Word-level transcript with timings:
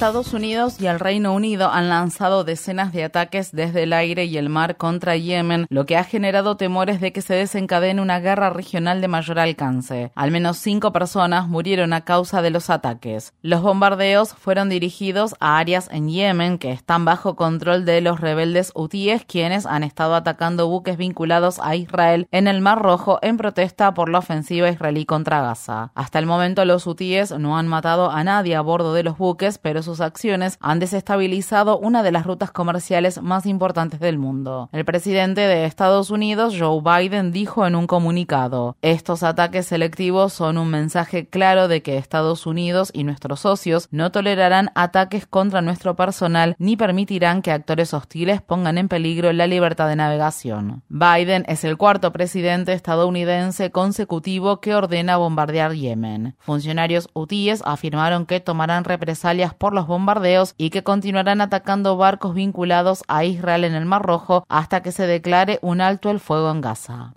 Estados 0.00 0.32
Unidos 0.32 0.80
y 0.80 0.86
el 0.86 0.98
Reino 0.98 1.34
Unido 1.34 1.70
han 1.70 1.90
lanzado 1.90 2.42
decenas 2.42 2.90
de 2.90 3.04
ataques 3.04 3.52
desde 3.52 3.82
el 3.82 3.92
aire 3.92 4.24
y 4.24 4.38
el 4.38 4.48
mar 4.48 4.78
contra 4.78 5.14
Yemen, 5.14 5.66
lo 5.68 5.84
que 5.84 5.98
ha 5.98 6.04
generado 6.04 6.56
temores 6.56 7.02
de 7.02 7.12
que 7.12 7.20
se 7.20 7.34
desencadene 7.34 8.00
una 8.00 8.18
guerra 8.18 8.48
regional 8.48 9.02
de 9.02 9.08
mayor 9.08 9.38
alcance. 9.38 10.10
Al 10.14 10.30
menos 10.30 10.56
cinco 10.56 10.90
personas 10.90 11.48
murieron 11.48 11.92
a 11.92 12.00
causa 12.06 12.40
de 12.40 12.48
los 12.48 12.70
ataques. 12.70 13.34
Los 13.42 13.60
bombardeos 13.60 14.32
fueron 14.32 14.70
dirigidos 14.70 15.34
a 15.38 15.58
áreas 15.58 15.90
en 15.92 16.08
Yemen 16.08 16.56
que 16.56 16.72
están 16.72 17.04
bajo 17.04 17.36
control 17.36 17.84
de 17.84 18.00
los 18.00 18.20
rebeldes 18.20 18.72
hutíes, 18.74 19.26
quienes 19.26 19.66
han 19.66 19.82
estado 19.82 20.14
atacando 20.14 20.66
buques 20.66 20.96
vinculados 20.96 21.60
a 21.62 21.76
Israel 21.76 22.26
en 22.30 22.48
el 22.48 22.62
Mar 22.62 22.80
Rojo 22.80 23.18
en 23.20 23.36
protesta 23.36 23.92
por 23.92 24.08
la 24.08 24.20
ofensiva 24.20 24.70
israelí 24.70 25.04
contra 25.04 25.42
Gaza. 25.42 25.92
Hasta 25.94 26.18
el 26.18 26.24
momento 26.24 26.64
los 26.64 26.86
hutíes 26.86 27.32
no 27.32 27.58
han 27.58 27.68
matado 27.68 28.10
a 28.10 28.24
nadie 28.24 28.56
a 28.56 28.62
bordo 28.62 28.94
de 28.94 29.02
los 29.02 29.18
buques, 29.18 29.58
pero 29.58 29.82
sus 29.82 29.89
acciones 29.98 30.56
han 30.60 30.78
desestabilizado 30.78 31.76
una 31.78 32.04
de 32.04 32.12
las 32.12 32.24
rutas 32.24 32.52
comerciales 32.52 33.20
más 33.20 33.46
importantes 33.46 33.98
del 33.98 34.18
mundo. 34.18 34.68
El 34.70 34.84
presidente 34.84 35.40
de 35.40 35.64
Estados 35.64 36.10
Unidos, 36.10 36.54
Joe 36.56 36.80
Biden, 36.80 37.32
dijo 37.32 37.66
en 37.66 37.74
un 37.74 37.88
comunicado, 37.88 38.76
estos 38.82 39.24
ataques 39.24 39.66
selectivos 39.66 40.32
son 40.32 40.58
un 40.58 40.68
mensaje 40.68 41.26
claro 41.26 41.66
de 41.66 41.82
que 41.82 41.96
Estados 41.96 42.46
Unidos 42.46 42.90
y 42.92 43.02
nuestros 43.02 43.40
socios 43.40 43.88
no 43.90 44.12
tolerarán 44.12 44.70
ataques 44.76 45.26
contra 45.26 45.62
nuestro 45.62 45.96
personal 45.96 46.54
ni 46.58 46.76
permitirán 46.76 47.42
que 47.42 47.50
actores 47.50 47.94
hostiles 47.94 48.42
pongan 48.42 48.78
en 48.78 48.88
peligro 48.88 49.32
la 49.32 49.46
libertad 49.46 49.88
de 49.88 49.96
navegación. 49.96 50.82
Biden 50.88 51.44
es 51.48 51.64
el 51.64 51.76
cuarto 51.76 52.12
presidente 52.12 52.72
estadounidense 52.72 53.70
consecutivo 53.70 54.60
que 54.60 54.74
ordena 54.74 55.16
bombardear 55.16 55.72
Yemen. 55.72 56.36
Funcionarios 56.38 57.08
hutíes 57.14 57.62
afirmaron 57.64 58.26
que 58.26 58.40
tomarán 58.40 58.84
represalias 58.84 59.54
por 59.54 59.72
los 59.72 59.79
bombardeos 59.86 60.54
y 60.56 60.70
que 60.70 60.82
continuarán 60.82 61.40
atacando 61.40 61.96
barcos 61.96 62.34
vinculados 62.34 63.02
a 63.08 63.24
Israel 63.24 63.64
en 63.64 63.74
el 63.74 63.86
Mar 63.86 64.02
Rojo 64.02 64.44
hasta 64.48 64.82
que 64.82 64.92
se 64.92 65.06
declare 65.06 65.58
un 65.62 65.80
alto 65.80 66.10
el 66.10 66.20
fuego 66.20 66.50
en 66.50 66.60
Gaza. 66.60 67.12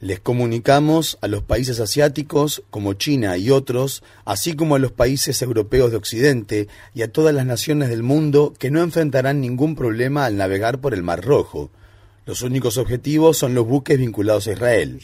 Les 0.00 0.20
comunicamos 0.20 1.18
a 1.20 1.26
los 1.26 1.42
países 1.42 1.80
asiáticos 1.80 2.62
como 2.70 2.92
China 2.92 3.36
y 3.36 3.50
otros, 3.50 4.04
así 4.24 4.54
como 4.54 4.76
a 4.76 4.78
los 4.78 4.92
países 4.92 5.42
europeos 5.42 5.90
de 5.90 5.96
Occidente 5.96 6.68
y 6.94 7.02
a 7.02 7.10
todas 7.10 7.34
las 7.34 7.44
naciones 7.44 7.88
del 7.88 8.04
mundo 8.04 8.54
que 8.56 8.70
no 8.70 8.82
enfrentarán 8.82 9.40
ningún 9.40 9.74
problema 9.74 10.26
al 10.26 10.36
navegar 10.36 10.80
por 10.80 10.94
el 10.94 11.02
Mar 11.02 11.24
Rojo. 11.24 11.70
Los 12.24 12.42
únicos 12.42 12.78
objetivos 12.78 13.36
son 13.36 13.54
los 13.54 13.66
buques 13.66 13.98
vinculados 13.98 14.46
a 14.46 14.52
Israel. 14.52 15.00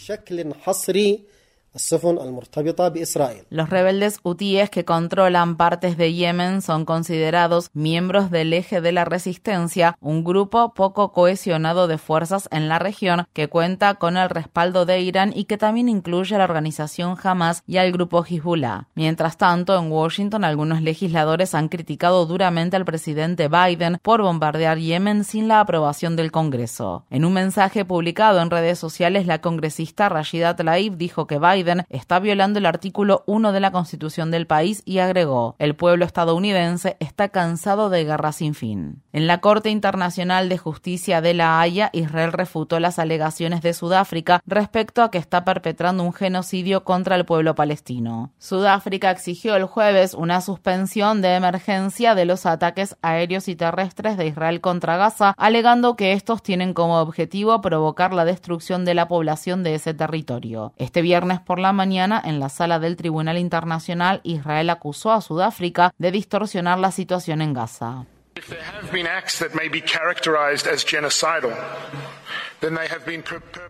Los 3.51 3.71
rebeldes 3.71 4.21
hutíes 4.23 4.71
que 4.71 4.85
controlan 4.85 5.57
partes 5.57 5.97
de 5.97 6.15
Yemen 6.15 6.63
son 6.63 6.85
considerados 6.85 7.71
miembros 7.75 8.31
del 8.31 8.53
eje 8.53 8.81
de 8.81 8.93
la 8.93 9.05
resistencia, 9.05 9.97
un 10.01 10.25
grupo 10.25 10.73
poco 10.75 11.13
cohesionado 11.13 11.89
de 11.89 11.99
fuerzas 11.99 12.49
en 12.51 12.69
la 12.69 12.79
región 12.79 13.27
que 13.33 13.49
cuenta 13.49 13.95
con 13.97 14.17
el 14.17 14.31
respaldo 14.31 14.87
de 14.87 15.01
Irán 15.01 15.33
y 15.35 15.45
que 15.45 15.59
también 15.59 15.89
incluye 15.89 16.35
a 16.35 16.39
la 16.39 16.45
organización 16.45 17.17
Hamas 17.23 17.63
y 17.67 17.77
al 17.77 17.93
grupo 17.93 18.25
Hezbollah. 18.25 18.89
Mientras 18.95 19.37
tanto, 19.37 19.79
en 19.79 19.91
Washington 19.91 20.45
algunos 20.45 20.83
legisladores 20.83 21.55
han 21.55 21.69
criticado 21.69 22.27
duramente 22.27 22.77
al 22.77 22.85
presidente 22.85 23.49
Biden 23.49 23.99
por 24.03 24.23
bombardear 24.23 24.79
Yemen 24.79 25.25
sin 25.25 25.49
la 25.49 25.61
aprobación 25.61 26.17
del 26.17 26.33
Congreso. 26.33 27.05
En 27.11 27.25
un 27.25 27.33
mensaje 27.33 27.85
publicado 27.85 28.41
en 28.41 28.51
redes 28.51 28.79
sociales, 28.79 29.27
la 29.27 29.41
congresista 29.41 30.09
Rashida 30.09 30.57
Tlaib 30.57 30.97
dijo 30.97 31.27
que 31.27 31.39
Biden 31.39 31.66
está 31.89 32.19
violando 32.19 32.59
el 32.59 32.67
artículo 32.67 33.25
1 33.27 33.53
de 33.53 33.61
la 33.61 33.73
Constitución 33.73 34.31
del 34.31 34.47
país 34.47 34.83
y 34.85 34.99
agregó, 34.99 35.57
el 35.59 35.75
pueblo 35.75 36.05
estadounidense 36.05 36.97
está 37.01 37.29
cansado 37.29 37.91
de 37.91 38.05
guerra 38.05 38.33
sin 38.33 38.55
fin. 38.55 39.03
En 39.13 39.27
la 39.27 39.39
Corte 39.39 39.71
Internacional 39.71 40.49
de 40.49 40.59
Justicia 40.59 41.21
de 41.21 41.35
La 41.35 41.61
Haya, 41.61 41.91
Israel 41.93 42.33
refutó 42.33 42.81
las 42.81 42.99
alegaciones 42.99 43.63
de 43.63 43.73
Sudáfrica 43.73 44.43
respecto 44.47 45.03
a 45.03 45.11
que 45.11 45.19
está 45.19 45.45
perpetrando 45.45 46.03
un 46.03 46.13
genocidio 46.13 46.85
contra 46.85 47.17
el 47.17 47.25
pueblo 47.25 47.55
palestino. 47.55 48.33
Sudáfrica 48.39 49.11
exigió 49.11 49.57
el 49.57 49.65
jueves 49.65 50.15
una 50.15 50.41
suspensión 50.41 51.23
de 51.23 51.35
emergencia 51.35 52.15
de 52.15 52.25
los 52.25 52.47
ataques 52.47 52.97
aéreos 53.03 53.49
y 53.49 53.57
terrestres 53.57 54.17
de 54.17 54.27
Israel 54.27 54.61
contra 54.61 54.97
Gaza, 54.97 55.35
alegando 55.37 55.97
que 55.97 56.13
estos 56.13 56.43
tienen 56.43 56.75
como 56.75 57.01
objetivo 57.01 57.61
provocar 57.61 58.13
la 58.13 58.25
destrucción 58.25 58.85
de 58.85 58.95
la 58.95 59.09
población 59.09 59.63
de 59.63 59.75
ese 59.75 59.95
territorio. 59.95 60.73
Este 60.77 61.03
viernes 61.03 61.41
por 61.47 61.59
la 61.59 61.73
mañana, 61.73 62.21
en 62.23 62.41
la 62.41 62.51
sala 62.51 62.79
del 62.79 62.97
Tribunal 62.97 63.39
Internacional, 63.39 64.21
Israel 64.25 64.69
acusó 64.69 65.13
a 65.13 65.23
Sudáfrica 65.23 65.95
de 65.97 66.11
distorsionar 66.11 66.79
la 66.79 66.91
situación 66.91 67.41
en 67.41 67.55
Gaza. 67.55 68.05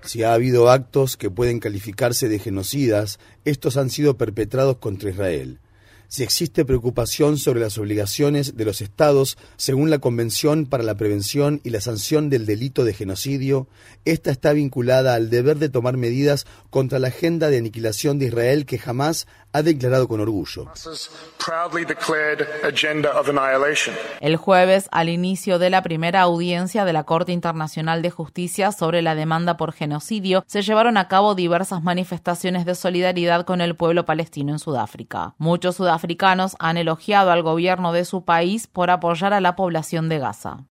Si 0.02 0.22
ha 0.24 0.32
habido 0.32 0.70
actos 0.70 1.16
que 1.16 1.30
pueden 1.30 1.60
calificarse 1.60 2.28
de 2.28 2.38
genocidas, 2.38 3.20
estos 3.44 3.76
han 3.76 3.90
sido 3.90 4.16
perpetrados 4.16 4.78
contra 4.78 5.10
Israel 5.10 5.60
si 6.08 6.22
existe 6.22 6.64
preocupación 6.64 7.38
sobre 7.38 7.60
las 7.60 7.78
obligaciones 7.78 8.56
de 8.56 8.64
los 8.64 8.80
Estados 8.80 9.38
según 9.56 9.90
la 9.90 9.98
Convención 9.98 10.66
para 10.66 10.82
la 10.82 10.96
Prevención 10.96 11.60
y 11.64 11.70
la 11.70 11.80
Sanción 11.80 12.30
del 12.30 12.46
Delito 12.46 12.84
de 12.84 12.94
Genocidio, 12.94 13.68
esta 14.04 14.30
está 14.30 14.52
vinculada 14.52 15.14
al 15.14 15.30
deber 15.30 15.58
de 15.58 15.68
tomar 15.68 15.96
medidas 15.96 16.46
contra 16.70 16.98
la 16.98 17.08
agenda 17.08 17.50
de 17.50 17.58
aniquilación 17.58 18.18
de 18.18 18.26
Israel 18.26 18.66
que 18.66 18.78
jamás 18.78 19.26
ha 19.56 19.62
declarado 19.62 20.06
con 20.06 20.20
orgullo. 20.20 20.66
El 24.20 24.36
jueves, 24.36 24.88
al 24.92 25.08
inicio 25.08 25.58
de 25.58 25.70
la 25.70 25.82
primera 25.82 26.20
audiencia 26.20 26.84
de 26.84 26.92
la 26.92 27.04
Corte 27.04 27.32
Internacional 27.32 28.02
de 28.02 28.10
Justicia 28.10 28.70
sobre 28.70 29.00
la 29.00 29.14
demanda 29.14 29.56
por 29.56 29.72
genocidio, 29.72 30.44
se 30.46 30.60
llevaron 30.60 30.98
a 30.98 31.08
cabo 31.08 31.34
diversas 31.34 31.82
manifestaciones 31.82 32.66
de 32.66 32.74
solidaridad 32.74 33.46
con 33.46 33.62
el 33.62 33.76
pueblo 33.76 34.04
palestino 34.04 34.52
en 34.52 34.58
Sudáfrica. 34.58 35.34
Muchos 35.38 35.76
sudafricanos 35.76 36.56
han 36.58 36.76
elogiado 36.76 37.30
al 37.30 37.42
gobierno 37.42 37.94
de 37.94 38.04
su 38.04 38.24
país 38.24 38.66
por 38.66 38.90
apoyar 38.90 39.32
a 39.32 39.40
la 39.40 39.56
población 39.56 40.10
de 40.10 40.18
Gaza. 40.18 40.66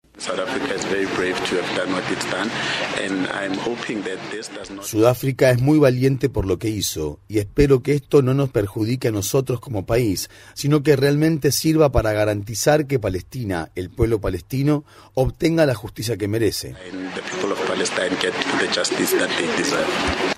Sudáfrica 4.82 5.52
es 5.52 5.62
muy 5.62 5.78
valiente 5.78 6.30
por 6.30 6.46
lo 6.46 6.58
que 6.58 6.70
hizo 6.70 7.20
y 7.28 7.40
espero 7.40 7.84
que 7.84 7.94
esto 7.94 8.22
no 8.22 8.34
nos 8.34 8.50
perjudique 8.50 9.10
a 9.10 9.12
nosotros 9.12 9.60
como 9.60 9.86
país, 9.86 10.30
sino 10.54 10.84
que 10.84 10.96
realmente 10.96 11.52
sirva 11.52 11.92
para 11.92 12.14
garantizar 12.14 12.88
que 12.88 13.00
Palestina, 13.00 13.72
el 13.76 13.90
pueblo 13.90 14.22
palestino, 14.22 14.86
obtenga 15.14 15.66
la 15.66 15.76
justicia 15.76 16.18
que 16.18 16.28
merece. 16.28 16.76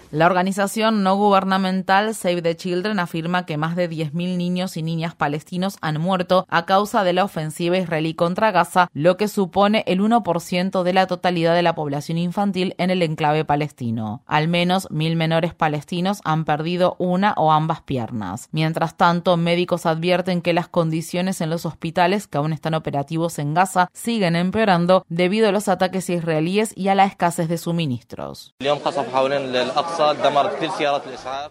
La 0.09 0.25
organización 0.25 1.03
no 1.03 1.17
gubernamental 1.17 2.15
Save 2.15 2.41
the 2.41 2.55
Children 2.55 2.97
afirma 2.97 3.45
que 3.45 3.57
más 3.57 3.75
de 3.75 3.89
10.000 3.89 4.37
niños 4.37 4.77
y 4.77 4.81
niñas 4.81 5.15
palestinos 5.15 5.77
han 5.81 5.99
muerto 5.99 6.45
a 6.47 6.65
causa 6.65 7.03
de 7.03 7.11
la 7.11 7.25
ofensiva 7.25 7.77
israelí 7.77 8.13
contra 8.13 8.51
Gaza, 8.51 8.87
lo 8.93 9.17
que 9.17 9.27
supone 9.27 9.83
el 9.85 9.99
1% 9.99 10.83
de 10.83 10.93
la 10.93 11.07
totalidad 11.07 11.53
de 11.53 11.61
la 11.61 11.75
población 11.75 12.17
infantil 12.17 12.73
en 12.77 12.89
el 12.89 13.03
enclave 13.03 13.43
palestino. 13.43 14.23
Al 14.27 14.47
menos 14.47 14.87
mil 14.91 15.17
menores 15.17 15.53
palestinos 15.53 16.21
han 16.23 16.45
perdido 16.45 16.95
una 16.99 17.33
o 17.35 17.51
ambas 17.51 17.81
piernas. 17.81 18.47
Mientras 18.53 18.95
tanto, 18.95 19.35
médicos 19.35 19.85
advierten 19.85 20.41
que 20.41 20.53
las 20.53 20.69
condiciones 20.69 21.41
en 21.41 21.49
los 21.49 21.65
hospitales 21.65 22.27
que 22.27 22.37
aún 22.37 22.53
están 22.53 22.75
operativos 22.75 23.39
en 23.39 23.53
Gaza 23.53 23.89
siguen 23.91 24.37
empeorando 24.37 25.05
debido 25.09 25.49
a 25.49 25.51
los 25.51 25.67
ataques 25.67 26.09
israelíes 26.09 26.71
y 26.77 26.87
a 26.87 26.95
la 26.95 27.03
escasez 27.03 27.49
de 27.49 27.57
suministros. 27.57 28.53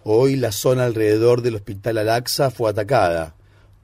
Hoy 0.05 0.37
la 0.37 0.53
zona 0.53 0.85
alrededor 0.85 1.43
del 1.43 1.57
hospital 1.57 1.99
Al-Aqsa 1.99 2.51
fue 2.51 2.71
atacada. 2.71 3.35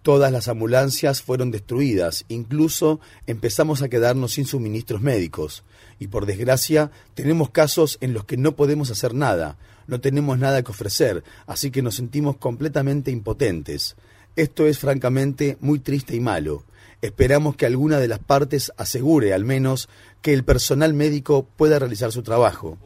Todas 0.03 0.33
las 0.33 0.49
ambulancias 0.49 1.23
fueron 1.23 1.51
destruidas, 1.51 2.25
incluso 2.29 3.01
empezamos 3.27 3.83
a 3.83 3.89
quedarnos 3.89 4.33
sin 4.33 4.47
suministros 4.47 5.01
médicos. 5.01 5.63
Y 5.99 6.09
por 6.09 6.27
desgracia, 6.27 6.91
tenemos 7.15 7.51
casos 7.51 7.99
en 8.01 8.13
los 8.13 8.25
que 8.25 8.37
no 8.37 8.57
podemos 8.57 8.91
hacer 8.91 9.15
nada, 9.15 9.59
no 9.87 10.01
tenemos 10.01 10.39
nada 10.39 10.63
que 10.63 10.73
ofrecer, 10.73 11.23
así 11.47 11.71
que 11.71 11.83
nos 11.83 11.95
sentimos 11.95 12.37
completamente 12.37 13.11
impotentes. 13.11 13.97
Esto 14.35 14.67
es 14.67 14.79
francamente 14.79 15.57
muy 15.61 15.79
triste 15.79 16.17
y 16.17 16.21
malo. 16.21 16.65
Esperamos 17.03 17.57
que 17.57 17.67
alguna 17.67 17.99
de 17.99 18.07
las 18.07 18.21
partes 18.21 18.73
asegure 18.77 19.35
al 19.35 19.45
menos 19.45 19.89
que 20.23 20.33
el 20.33 20.45
personal 20.45 20.95
médico 20.95 21.47
pueda 21.57 21.81
realizar 21.81 22.13
su 22.13 22.23
trabajo. 22.23 22.79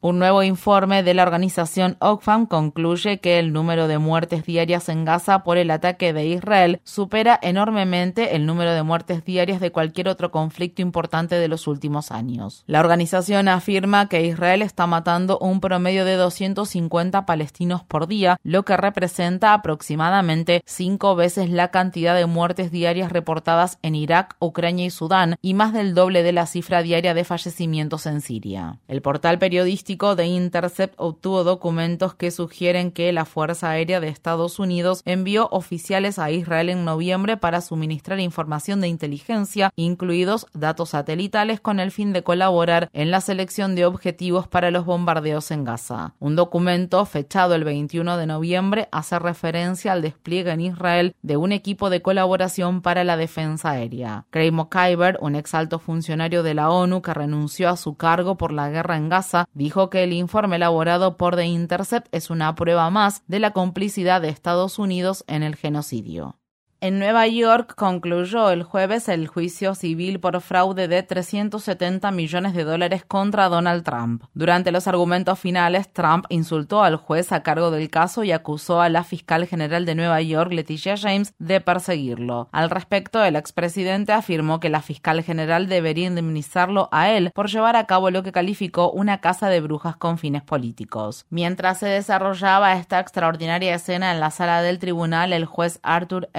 Un 0.00 0.20
nuevo 0.20 0.44
informe 0.44 1.02
de 1.02 1.12
la 1.12 1.24
organización 1.24 1.96
Oxfam 1.98 2.46
concluye 2.46 3.18
que 3.18 3.40
el 3.40 3.52
número 3.52 3.88
de 3.88 3.98
muertes 3.98 4.44
diarias 4.44 4.88
en 4.88 5.04
Gaza 5.04 5.42
por 5.42 5.58
el 5.58 5.72
ataque 5.72 6.12
de 6.12 6.24
Israel 6.24 6.80
supera 6.84 7.36
enormemente 7.42 8.36
el 8.36 8.46
número 8.46 8.74
de 8.74 8.84
muertes 8.84 9.24
diarias 9.24 9.60
de 9.60 9.72
cualquier 9.72 10.08
otro 10.08 10.30
conflicto 10.30 10.82
importante 10.82 11.34
de 11.34 11.48
los 11.48 11.66
últimos 11.66 12.12
años. 12.12 12.62
La 12.68 12.78
organización 12.78 13.48
afirma 13.48 14.08
que 14.08 14.24
Israel 14.24 14.62
está 14.62 14.86
matando 14.86 15.36
un 15.40 15.60
promedio 15.60 16.04
de 16.04 16.14
250 16.14 17.26
palestinos 17.26 17.82
por 17.82 18.06
día, 18.06 18.38
lo 18.44 18.64
que 18.64 18.76
representa 18.76 19.52
aproximadamente 19.52 20.62
cinco 20.64 21.16
veces 21.16 21.50
la 21.50 21.72
cantidad 21.72 22.14
de 22.14 22.26
muertes 22.26 22.70
diarias 22.70 23.10
reportadas 23.10 23.80
en 23.82 23.96
Irak, 23.96 24.36
Ucrania 24.38 24.86
y 24.86 24.90
Sudán, 24.90 25.34
y 25.42 25.54
más 25.54 25.72
del 25.72 25.94
doble 25.94 26.22
de 26.22 26.32
la 26.32 26.46
cifra 26.46 26.84
diaria 26.84 27.14
de 27.14 27.24
fallecimientos 27.24 28.06
en 28.06 28.20
Siria. 28.20 28.78
El 28.86 29.02
portal 29.02 29.40
periodístico 29.40 29.87
de 29.88 30.26
Intercept 30.26 30.94
obtuvo 30.98 31.44
documentos 31.44 32.14
que 32.14 32.30
sugieren 32.30 32.92
que 32.92 33.10
la 33.10 33.24
Fuerza 33.24 33.70
Aérea 33.70 34.00
de 34.00 34.08
Estados 34.08 34.58
Unidos 34.58 35.00
envió 35.06 35.48
oficiales 35.50 36.18
a 36.18 36.30
Israel 36.30 36.68
en 36.68 36.84
noviembre 36.84 37.38
para 37.38 37.62
suministrar 37.62 38.20
información 38.20 38.82
de 38.82 38.88
inteligencia, 38.88 39.70
incluidos 39.76 40.46
datos 40.52 40.90
satelitales, 40.90 41.60
con 41.60 41.80
el 41.80 41.90
fin 41.90 42.12
de 42.12 42.22
colaborar 42.22 42.90
en 42.92 43.10
la 43.10 43.22
selección 43.22 43.74
de 43.74 43.86
objetivos 43.86 44.46
para 44.46 44.70
los 44.70 44.84
bombardeos 44.84 45.50
en 45.52 45.64
Gaza. 45.64 46.12
Un 46.18 46.36
documento 46.36 47.06
fechado 47.06 47.54
el 47.54 47.64
21 47.64 48.18
de 48.18 48.26
noviembre 48.26 48.88
hace 48.92 49.18
referencia 49.18 49.92
al 49.92 50.02
despliegue 50.02 50.50
en 50.50 50.60
Israel 50.60 51.14
de 51.22 51.38
un 51.38 51.52
equipo 51.52 51.88
de 51.88 52.02
colaboración 52.02 52.82
para 52.82 53.04
la 53.04 53.16
defensa 53.16 53.70
aérea. 53.70 54.26
Craig 54.28 54.52
McIver, 54.52 55.16
un 55.22 55.34
ex 55.34 55.54
alto 55.54 55.78
funcionario 55.78 56.42
de 56.42 56.52
la 56.52 56.68
ONU 56.68 57.00
que 57.00 57.14
renunció 57.14 57.70
a 57.70 57.78
su 57.78 57.94
cargo 57.94 58.36
por 58.36 58.52
la 58.52 58.68
guerra 58.68 58.98
en 58.98 59.08
Gaza, 59.08 59.48
dijo 59.54 59.77
que 59.86 60.02
el 60.02 60.12
informe 60.12 60.56
elaborado 60.56 61.16
por 61.16 61.36
The 61.36 61.46
Intercept 61.46 62.08
es 62.12 62.30
una 62.30 62.54
prueba 62.54 62.90
más 62.90 63.22
de 63.28 63.38
la 63.38 63.52
complicidad 63.52 64.20
de 64.20 64.28
Estados 64.28 64.78
Unidos 64.78 65.24
en 65.28 65.42
el 65.42 65.56
genocidio. 65.56 66.38
En 66.80 67.00
Nueva 67.00 67.26
York 67.26 67.74
concluyó 67.74 68.52
el 68.52 68.62
jueves 68.62 69.08
el 69.08 69.26
juicio 69.26 69.74
civil 69.74 70.20
por 70.20 70.40
fraude 70.40 70.86
de 70.86 71.02
370 71.02 72.12
millones 72.12 72.54
de 72.54 72.62
dólares 72.62 73.04
contra 73.04 73.48
Donald 73.48 73.82
Trump. 73.82 74.22
Durante 74.32 74.70
los 74.70 74.86
argumentos 74.86 75.40
finales, 75.40 75.92
Trump 75.92 76.26
insultó 76.28 76.84
al 76.84 76.94
juez 76.94 77.32
a 77.32 77.42
cargo 77.42 77.72
del 77.72 77.90
caso 77.90 78.22
y 78.22 78.30
acusó 78.30 78.80
a 78.80 78.90
la 78.90 79.02
fiscal 79.02 79.44
general 79.48 79.86
de 79.86 79.96
Nueva 79.96 80.22
York, 80.22 80.52
Leticia 80.52 80.96
James, 80.96 81.34
de 81.40 81.60
perseguirlo. 81.60 82.48
Al 82.52 82.70
respecto, 82.70 83.24
el 83.24 83.34
expresidente 83.34 84.12
afirmó 84.12 84.60
que 84.60 84.68
la 84.68 84.80
fiscal 84.80 85.24
general 85.24 85.66
debería 85.66 86.06
indemnizarlo 86.06 86.88
a 86.92 87.10
él 87.10 87.32
por 87.34 87.48
llevar 87.48 87.74
a 87.74 87.86
cabo 87.86 88.12
lo 88.12 88.22
que 88.22 88.30
calificó 88.30 88.92
una 88.92 89.20
casa 89.20 89.48
de 89.48 89.60
brujas 89.60 89.96
con 89.96 90.16
fines 90.16 90.42
políticos. 90.44 91.26
Mientras 91.28 91.78
se 91.78 91.88
desarrollaba 91.88 92.74
esta 92.74 93.00
extraordinaria 93.00 93.74
escena 93.74 94.12
en 94.12 94.20
la 94.20 94.30
sala 94.30 94.62
del 94.62 94.78
tribunal, 94.78 95.32
el 95.32 95.44
juez 95.44 95.80
Arthur 95.82 96.30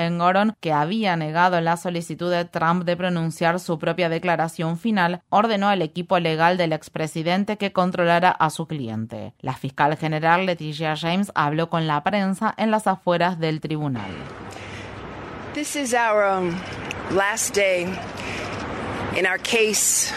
Que 0.59 0.73
había 0.73 1.15
negado 1.15 1.59
la 1.61 1.77
solicitud 1.77 2.31
de 2.31 2.45
Trump 2.45 2.83
de 2.83 2.95
pronunciar 2.97 3.59
su 3.59 3.79
propia 3.79 4.09
declaración 4.09 4.77
final, 4.77 5.21
ordenó 5.29 5.69
al 5.69 5.81
equipo 5.81 6.19
legal 6.19 6.57
del 6.57 6.73
expresidente 6.73 7.57
que 7.57 7.71
controlara 7.71 8.29
a 8.29 8.49
su 8.49 8.67
cliente. 8.67 9.33
La 9.39 9.53
fiscal 9.53 9.97
general 9.97 10.45
Leticia 10.45 10.95
James 10.95 11.31
habló 11.35 11.69
con 11.69 11.87
la 11.87 12.03
prensa 12.03 12.53
en 12.57 12.71
las 12.71 12.87
afueras 12.87 13.39
del 13.39 13.61
tribunal. 13.61 14.11
This 15.53 15.75
is 15.75 15.93
our 15.93 16.23
um, 16.23 16.55
last 17.15 17.55
day 17.55 17.83
in 19.17 19.25
our 19.25 19.39
case 19.39 20.13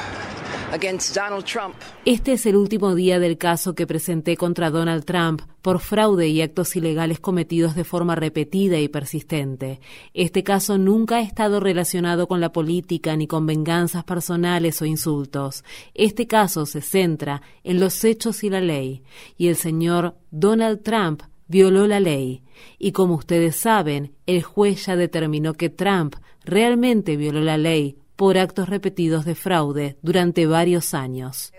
este 2.06 2.32
es 2.32 2.46
el 2.46 2.56
último 2.56 2.94
día 2.94 3.18
del 3.18 3.36
caso 3.36 3.74
que 3.74 3.86
presenté 3.86 4.38
contra 4.38 4.70
Donald 4.70 5.04
Trump 5.04 5.42
por 5.60 5.80
fraude 5.80 6.28
y 6.28 6.40
actos 6.40 6.74
ilegales 6.76 7.20
cometidos 7.20 7.74
de 7.74 7.84
forma 7.84 8.14
repetida 8.14 8.78
y 8.78 8.88
persistente. 8.88 9.80
Este 10.14 10.42
caso 10.42 10.78
nunca 10.78 11.16
ha 11.16 11.20
estado 11.20 11.60
relacionado 11.60 12.26
con 12.26 12.40
la 12.40 12.52
política 12.52 13.14
ni 13.16 13.26
con 13.26 13.44
venganzas 13.44 14.04
personales 14.04 14.80
o 14.80 14.86
insultos. 14.86 15.62
Este 15.92 16.26
caso 16.26 16.64
se 16.64 16.80
centra 16.80 17.42
en 17.64 17.78
los 17.78 18.02
hechos 18.02 18.42
y 18.42 18.48
la 18.48 18.62
ley, 18.62 19.02
y 19.36 19.48
el 19.48 19.56
señor 19.56 20.16
Donald 20.30 20.82
Trump 20.82 21.22
violó 21.48 21.86
la 21.86 22.00
ley. 22.00 22.42
Y 22.78 22.92
como 22.92 23.16
ustedes 23.16 23.56
saben, 23.56 24.14
el 24.24 24.42
juez 24.42 24.86
ya 24.86 24.96
determinó 24.96 25.52
que 25.52 25.68
Trump 25.68 26.16
realmente 26.44 27.18
violó 27.18 27.40
la 27.40 27.58
ley 27.58 27.98
por 28.16 28.38
actos 28.38 28.68
repetidos 28.68 29.24
de 29.24 29.34
fraude 29.34 29.96
durante 30.02 30.46
varios 30.46 30.94
años. 30.94 31.52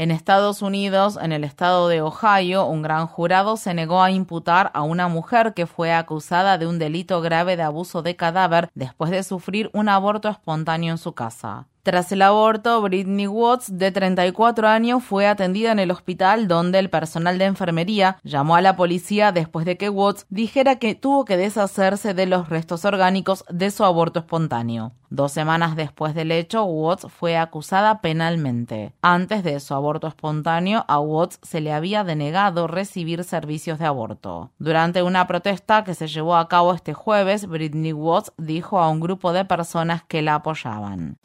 En 0.00 0.10
Estados 0.10 0.62
Unidos, 0.62 1.18
en 1.20 1.32
el 1.32 1.44
estado 1.44 1.88
de 1.88 2.00
Ohio, 2.00 2.64
un 2.64 2.80
gran 2.80 3.06
jurado 3.06 3.58
se 3.58 3.74
negó 3.74 4.02
a 4.02 4.10
imputar 4.10 4.70
a 4.72 4.80
una 4.80 5.08
mujer 5.08 5.52
que 5.52 5.66
fue 5.66 5.92
acusada 5.92 6.56
de 6.56 6.66
un 6.66 6.78
delito 6.78 7.20
grave 7.20 7.56
de 7.58 7.64
abuso 7.64 8.00
de 8.00 8.16
cadáver 8.16 8.70
después 8.74 9.10
de 9.10 9.22
sufrir 9.22 9.68
un 9.74 9.90
aborto 9.90 10.30
espontáneo 10.30 10.92
en 10.92 10.96
su 10.96 11.12
casa. 11.12 11.68
Tras 11.82 12.12
el 12.12 12.20
aborto, 12.20 12.82
Britney 12.82 13.26
Watts, 13.26 13.78
de 13.78 13.90
34 13.90 14.68
años, 14.68 15.02
fue 15.02 15.26
atendida 15.26 15.72
en 15.72 15.78
el 15.78 15.90
hospital 15.90 16.46
donde 16.46 16.78
el 16.78 16.90
personal 16.90 17.38
de 17.38 17.46
enfermería 17.46 18.18
llamó 18.22 18.56
a 18.56 18.60
la 18.60 18.76
policía 18.76 19.32
después 19.32 19.64
de 19.64 19.78
que 19.78 19.88
Watts 19.88 20.26
dijera 20.28 20.76
que 20.76 20.94
tuvo 20.94 21.24
que 21.24 21.38
deshacerse 21.38 22.12
de 22.12 22.26
los 22.26 22.50
restos 22.50 22.84
orgánicos 22.84 23.44
de 23.48 23.70
su 23.70 23.84
aborto 23.84 24.18
espontáneo. 24.18 24.92
Dos 25.08 25.32
semanas 25.32 25.74
después 25.74 26.14
del 26.14 26.32
hecho, 26.32 26.64
Watts 26.64 27.06
fue 27.08 27.38
acusada 27.38 28.02
penalmente. 28.02 28.92
Antes 29.00 29.42
de 29.42 29.58
su 29.58 29.72
aborto 29.72 30.06
espontáneo, 30.06 30.84
a 30.86 31.00
Watts 31.00 31.40
se 31.42 31.62
le 31.62 31.72
había 31.72 32.04
denegado 32.04 32.66
recibir 32.66 33.24
servicios 33.24 33.78
de 33.78 33.86
aborto. 33.86 34.50
Durante 34.58 35.02
una 35.02 35.26
protesta 35.26 35.82
que 35.82 35.94
se 35.94 36.08
llevó 36.08 36.36
a 36.36 36.48
cabo 36.48 36.74
este 36.74 36.92
jueves, 36.92 37.46
Britney 37.46 37.94
Watts 37.94 38.32
dijo 38.36 38.78
a 38.78 38.90
un 38.90 39.00
grupo 39.00 39.32
de 39.32 39.46
personas 39.46 40.04
que 40.04 40.20
la 40.20 40.34
apoyaban. 40.36 41.16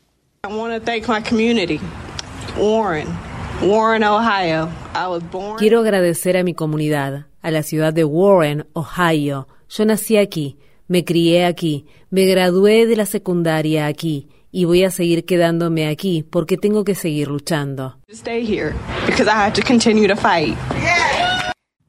Quiero 5.57 5.79
agradecer 5.79 6.37
a 6.37 6.43
mi 6.43 6.53
comunidad, 6.53 7.27
a 7.41 7.51
la 7.51 7.63
ciudad 7.63 7.93
de 7.93 8.03
Warren, 8.03 8.67
Ohio. 8.73 9.47
Yo 9.69 9.85
nací 9.85 10.17
aquí, 10.17 10.57
me 10.87 11.03
crié 11.03 11.45
aquí, 11.45 11.85
me 12.09 12.25
gradué 12.25 12.85
de 12.85 12.95
la 12.95 13.05
secundaria 13.05 13.87
aquí 13.87 14.29
y 14.51 14.65
voy 14.65 14.83
a 14.83 14.91
seguir 14.91 15.25
quedándome 15.25 15.87
aquí 15.87 16.23
porque 16.23 16.57
tengo 16.57 16.83
que 16.83 16.95
seguir 16.95 17.27
luchando. 17.27 17.97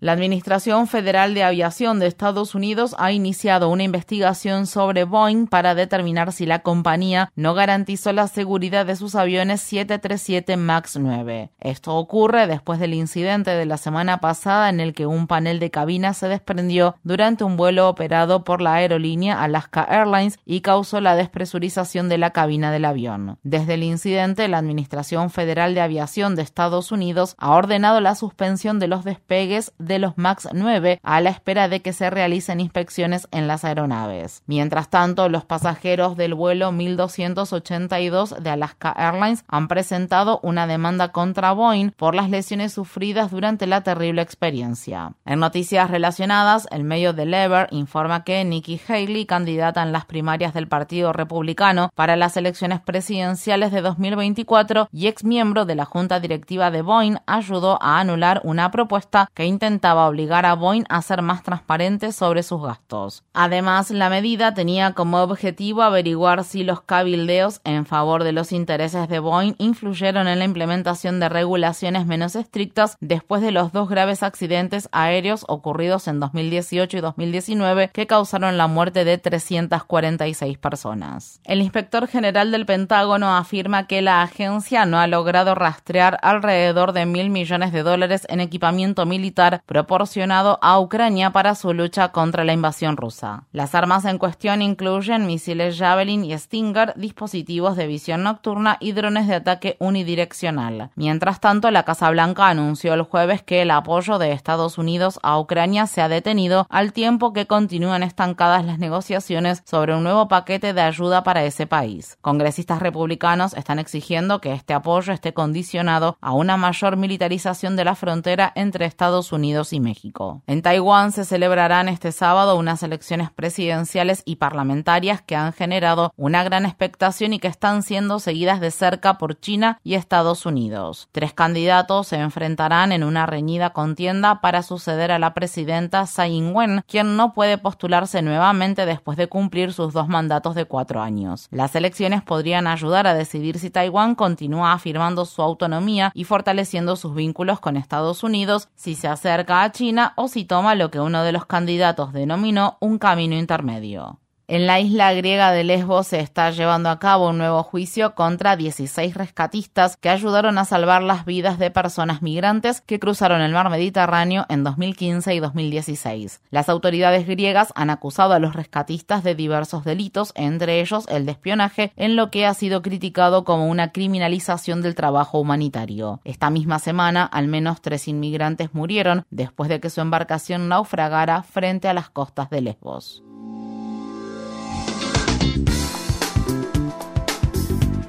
La 0.06 0.12
Administración 0.12 0.86
Federal 0.86 1.34
de 1.34 1.42
Aviación 1.42 1.98
de 1.98 2.06
Estados 2.06 2.54
Unidos 2.54 2.94
ha 2.96 3.10
iniciado 3.10 3.68
una 3.68 3.82
investigación 3.82 4.68
sobre 4.68 5.02
Boeing 5.02 5.48
para 5.48 5.74
determinar 5.74 6.30
si 6.30 6.46
la 6.46 6.60
compañía 6.60 7.32
no 7.34 7.54
garantizó 7.54 8.12
la 8.12 8.28
seguridad 8.28 8.86
de 8.86 8.94
sus 8.94 9.16
aviones 9.16 9.62
737 9.62 10.56
MAX 10.58 10.96
9. 10.96 11.50
Esto 11.58 11.96
ocurre 11.96 12.46
después 12.46 12.78
del 12.78 12.94
incidente 12.94 13.50
de 13.50 13.66
la 13.66 13.78
semana 13.78 14.20
pasada 14.20 14.68
en 14.68 14.78
el 14.78 14.92
que 14.92 15.06
un 15.06 15.26
panel 15.26 15.58
de 15.58 15.72
cabina 15.72 16.14
se 16.14 16.28
desprendió 16.28 16.94
durante 17.02 17.42
un 17.42 17.56
vuelo 17.56 17.88
operado 17.88 18.44
por 18.44 18.62
la 18.62 18.74
aerolínea 18.74 19.42
Alaska 19.42 19.82
Airlines 19.90 20.38
y 20.44 20.60
causó 20.60 21.00
la 21.00 21.16
despresurización 21.16 22.08
de 22.08 22.18
la 22.18 22.30
cabina 22.30 22.70
del 22.70 22.84
avión. 22.84 23.40
Desde 23.42 23.74
el 23.74 23.82
incidente, 23.82 24.46
la 24.46 24.58
Administración 24.58 25.30
Federal 25.30 25.74
de 25.74 25.80
Aviación 25.80 26.36
de 26.36 26.42
Estados 26.42 26.92
Unidos 26.92 27.34
ha 27.38 27.50
ordenado 27.50 28.00
la 28.00 28.14
suspensión 28.14 28.78
de 28.78 28.86
los 28.86 29.02
despegues 29.02 29.72
de 29.80 29.95
los 29.98 30.16
MAX 30.16 30.48
9 30.52 31.00
a 31.02 31.20
la 31.20 31.30
espera 31.30 31.68
de 31.68 31.80
que 31.80 31.92
se 31.92 32.10
realicen 32.10 32.60
inspecciones 32.60 33.28
en 33.30 33.46
las 33.46 33.64
aeronaves. 33.64 34.42
Mientras 34.46 34.90
tanto, 34.90 35.28
los 35.28 35.44
pasajeros 35.44 36.16
del 36.16 36.34
vuelo 36.34 36.72
1282 36.72 38.42
de 38.42 38.50
Alaska 38.50 38.94
Airlines 38.96 39.44
han 39.48 39.68
presentado 39.68 40.40
una 40.42 40.66
demanda 40.66 41.08
contra 41.12 41.52
Boeing 41.52 41.90
por 41.90 42.14
las 42.14 42.30
lesiones 42.30 42.72
sufridas 42.72 43.30
durante 43.30 43.66
la 43.66 43.82
terrible 43.82 44.22
experiencia. 44.22 45.12
En 45.24 45.40
noticias 45.40 45.90
relacionadas, 45.90 46.66
el 46.70 46.84
medio 46.84 47.12
de 47.12 47.26
Lever 47.26 47.68
informa 47.70 48.24
que 48.24 48.44
Nikki 48.44 48.80
Haley, 48.86 49.26
candidata 49.26 49.82
en 49.82 49.92
las 49.92 50.04
primarias 50.04 50.54
del 50.54 50.68
Partido 50.68 51.12
Republicano 51.12 51.90
para 51.94 52.16
las 52.16 52.36
elecciones 52.36 52.80
presidenciales 52.80 53.72
de 53.72 53.82
2024 53.82 54.88
y 54.92 55.06
ex 55.06 55.24
miembro 55.24 55.64
de 55.64 55.74
la 55.74 55.84
junta 55.84 56.20
directiva 56.20 56.70
de 56.70 56.82
Boeing, 56.82 57.16
ayudó 57.26 57.78
a 57.82 58.00
anular 58.00 58.40
una 58.44 58.70
propuesta 58.70 59.28
que 59.34 59.44
intentaba 59.76 60.08
obligar 60.08 60.46
a 60.46 60.54
Boeing 60.54 60.84
a 60.88 61.02
ser 61.02 61.20
más 61.20 61.42
transparente 61.42 62.10
sobre 62.12 62.42
sus 62.42 62.62
gastos. 62.62 63.24
Además, 63.34 63.90
la 63.90 64.08
medida 64.08 64.54
tenía 64.54 64.92
como 64.92 65.18
objetivo 65.18 65.82
averiguar 65.82 66.44
si 66.44 66.64
los 66.64 66.80
cabildeos 66.80 67.60
en 67.64 67.84
favor 67.84 68.24
de 68.24 68.32
los 68.32 68.52
intereses 68.52 69.06
de 69.10 69.18
Boeing 69.18 69.52
influyeron 69.58 70.28
en 70.28 70.38
la 70.38 70.46
implementación 70.46 71.20
de 71.20 71.28
regulaciones 71.28 72.06
menos 72.06 72.36
estrictas 72.36 72.96
después 73.00 73.42
de 73.42 73.50
los 73.50 73.70
dos 73.72 73.90
graves 73.90 74.22
accidentes 74.22 74.88
aéreos 74.92 75.44
ocurridos 75.46 76.08
en 76.08 76.20
2018 76.20 76.96
y 76.96 77.00
2019 77.02 77.90
que 77.92 78.06
causaron 78.06 78.56
la 78.56 78.68
muerte 78.68 79.04
de 79.04 79.18
346 79.18 80.56
personas. 80.56 81.38
El 81.44 81.60
inspector 81.60 82.08
general 82.08 82.50
del 82.50 82.64
Pentágono 82.64 83.36
afirma 83.36 83.86
que 83.86 84.00
la 84.00 84.22
agencia 84.22 84.86
no 84.86 84.98
ha 84.98 85.06
logrado 85.06 85.54
rastrear 85.54 86.18
alrededor 86.22 86.94
de 86.94 87.04
mil 87.04 87.28
millones 87.28 87.72
de 87.72 87.82
dólares 87.82 88.26
en 88.30 88.40
equipamiento 88.40 89.04
militar 89.04 89.26
proporcionado 89.66 90.58
a 90.62 90.80
Ucrania 90.80 91.30
para 91.30 91.54
su 91.54 91.74
lucha 91.74 92.12
contra 92.12 92.44
la 92.44 92.52
invasión 92.52 92.96
rusa. 92.96 93.44
Las 93.52 93.74
armas 93.74 94.04
en 94.04 94.18
cuestión 94.18 94.62
incluyen 94.62 95.26
misiles 95.26 95.76
Javelin 95.76 96.24
y 96.24 96.38
Stinger, 96.38 96.94
dispositivos 96.96 97.76
de 97.76 97.86
visión 97.86 98.22
nocturna 98.22 98.76
y 98.80 98.92
drones 98.92 99.26
de 99.26 99.34
ataque 99.34 99.76
unidireccional. 99.80 100.90
Mientras 100.94 101.40
tanto, 101.40 101.70
la 101.70 101.82
Casa 101.82 102.08
Blanca 102.10 102.48
anunció 102.48 102.94
el 102.94 103.02
jueves 103.02 103.42
que 103.42 103.62
el 103.62 103.72
apoyo 103.72 104.18
de 104.18 104.32
Estados 104.32 104.78
Unidos 104.78 105.18
a 105.22 105.38
Ucrania 105.38 105.86
se 105.86 106.00
ha 106.00 106.08
detenido 106.08 106.66
al 106.70 106.92
tiempo 106.92 107.32
que 107.32 107.46
continúan 107.46 108.04
estancadas 108.04 108.64
las 108.64 108.78
negociaciones 108.78 109.62
sobre 109.66 109.94
un 109.94 110.04
nuevo 110.04 110.28
paquete 110.28 110.72
de 110.72 110.82
ayuda 110.82 111.24
para 111.24 111.44
ese 111.44 111.66
país. 111.66 112.16
Congresistas 112.20 112.80
republicanos 112.80 113.54
están 113.54 113.80
exigiendo 113.80 114.40
que 114.40 114.52
este 114.52 114.74
apoyo 114.74 115.12
esté 115.12 115.34
condicionado 115.34 116.16
a 116.20 116.32
una 116.32 116.56
mayor 116.56 116.96
militarización 116.96 117.74
de 117.74 117.84
la 117.84 117.96
frontera 117.96 118.52
entre 118.54 118.84
Estados 118.84 119.32
Unidos 119.32 119.55
y 119.72 119.80
México. 119.80 120.42
En 120.46 120.62
Taiwán 120.62 121.12
se 121.12 121.24
celebrarán 121.24 121.88
este 121.88 122.12
sábado 122.12 122.56
unas 122.56 122.82
elecciones 122.82 123.30
presidenciales 123.30 124.22
y 124.24 124.36
parlamentarias 124.36 125.22
que 125.22 125.36
han 125.36 125.52
generado 125.52 126.12
una 126.16 126.44
gran 126.44 126.66
expectación 126.66 127.32
y 127.32 127.38
que 127.38 127.48
están 127.48 127.82
siendo 127.82 128.18
seguidas 128.18 128.60
de 128.60 128.70
cerca 128.70 129.18
por 129.18 129.40
China 129.40 129.80
y 129.82 129.94
Estados 129.94 130.46
Unidos. 130.46 131.08
Tres 131.12 131.32
candidatos 131.32 132.08
se 132.08 132.16
enfrentarán 132.16 132.92
en 132.92 133.02
una 133.02 133.26
reñida 133.26 133.70
contienda 133.70 134.40
para 134.40 134.62
suceder 134.62 135.10
a 135.10 135.18
la 135.18 135.34
presidenta 135.34 136.04
Tsai 136.04 136.32
Ing-wen, 136.34 136.82
quien 136.86 137.16
no 137.16 137.32
puede 137.32 137.58
postularse 137.58 138.22
nuevamente 138.22 138.86
después 138.86 139.16
de 139.16 139.28
cumplir 139.28 139.72
sus 139.72 139.92
dos 139.92 140.08
mandatos 140.08 140.54
de 140.54 140.64
cuatro 140.66 141.00
años. 141.00 141.48
Las 141.50 141.74
elecciones 141.74 142.22
podrían 142.22 142.66
ayudar 142.66 143.06
a 143.06 143.14
decidir 143.14 143.58
si 143.58 143.70
Taiwán 143.70 144.14
continúa 144.14 144.72
afirmando 144.72 145.24
su 145.24 145.42
autonomía 145.42 146.10
y 146.14 146.24
fortaleciendo 146.24 146.96
sus 146.96 147.14
vínculos 147.14 147.60
con 147.60 147.76
Estados 147.76 148.22
Unidos, 148.22 148.68
si 148.74 148.94
se 148.94 149.08
acerca 149.08 149.45
a 149.48 149.72
China 149.72 150.12
o 150.16 150.28
si 150.28 150.44
toma 150.44 150.74
lo 150.74 150.90
que 150.90 151.00
uno 151.00 151.22
de 151.22 151.32
los 151.32 151.46
candidatos 151.46 152.12
denominó 152.12 152.78
un 152.80 152.98
camino 152.98 153.36
intermedio. 153.36 154.20
En 154.48 154.68
la 154.68 154.78
isla 154.78 155.12
griega 155.12 155.50
de 155.50 155.64
Lesbos 155.64 156.06
se 156.06 156.20
está 156.20 156.52
llevando 156.52 156.88
a 156.88 157.00
cabo 157.00 157.30
un 157.30 157.38
nuevo 157.38 157.64
juicio 157.64 158.14
contra 158.14 158.54
16 158.54 159.14
rescatistas 159.14 159.96
que 159.96 160.08
ayudaron 160.08 160.56
a 160.56 160.64
salvar 160.64 161.02
las 161.02 161.24
vidas 161.24 161.58
de 161.58 161.72
personas 161.72 162.22
migrantes 162.22 162.80
que 162.80 163.00
cruzaron 163.00 163.40
el 163.40 163.50
mar 163.50 163.68
Mediterráneo 163.70 164.46
en 164.48 164.62
2015 164.62 165.34
y 165.34 165.40
2016. 165.40 166.42
Las 166.50 166.68
autoridades 166.68 167.26
griegas 167.26 167.72
han 167.74 167.90
acusado 167.90 168.34
a 168.34 168.38
los 168.38 168.54
rescatistas 168.54 169.24
de 169.24 169.34
diversos 169.34 169.84
delitos, 169.84 170.30
entre 170.36 170.80
ellos 170.80 171.06
el 171.08 171.26
de 171.26 171.32
espionaje, 171.32 171.92
en 171.96 172.14
lo 172.14 172.30
que 172.30 172.46
ha 172.46 172.54
sido 172.54 172.82
criticado 172.82 173.42
como 173.42 173.66
una 173.66 173.90
criminalización 173.90 174.80
del 174.80 174.94
trabajo 174.94 175.40
humanitario. 175.40 176.20
Esta 176.22 176.50
misma 176.50 176.78
semana, 176.78 177.24
al 177.24 177.48
menos 177.48 177.80
tres 177.80 178.06
inmigrantes 178.06 178.72
murieron 178.74 179.26
después 179.30 179.68
de 179.68 179.80
que 179.80 179.90
su 179.90 180.00
embarcación 180.00 180.68
naufragara 180.68 181.42
frente 181.42 181.88
a 181.88 181.94
las 181.94 182.10
costas 182.10 182.48
de 182.48 182.60
Lesbos. 182.60 183.25